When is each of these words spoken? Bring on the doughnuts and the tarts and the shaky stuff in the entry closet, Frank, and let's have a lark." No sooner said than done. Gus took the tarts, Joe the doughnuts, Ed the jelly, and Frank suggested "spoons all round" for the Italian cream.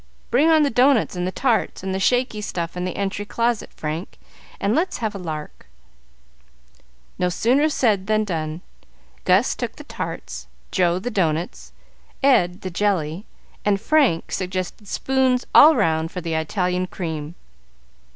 Bring 0.31 0.49
on 0.49 0.63
the 0.63 0.71
doughnuts 0.71 1.15
and 1.15 1.27
the 1.27 1.31
tarts 1.31 1.83
and 1.83 1.93
the 1.93 1.99
shaky 1.99 2.41
stuff 2.41 2.75
in 2.75 2.85
the 2.85 2.95
entry 2.95 3.23
closet, 3.23 3.69
Frank, 3.71 4.17
and 4.59 4.73
let's 4.73 4.97
have 4.97 5.13
a 5.13 5.19
lark." 5.19 5.67
No 7.19 7.29
sooner 7.29 7.69
said 7.69 8.07
than 8.07 8.23
done. 8.23 8.61
Gus 9.25 9.53
took 9.53 9.75
the 9.75 9.83
tarts, 9.83 10.47
Joe 10.71 10.97
the 10.97 11.11
doughnuts, 11.11 11.71
Ed 12.23 12.61
the 12.61 12.71
jelly, 12.71 13.25
and 13.63 13.79
Frank 13.79 14.31
suggested 14.31 14.87
"spoons 14.87 15.45
all 15.53 15.75
round" 15.75 16.11
for 16.11 16.19
the 16.19 16.33
Italian 16.33 16.87
cream. 16.87 17.35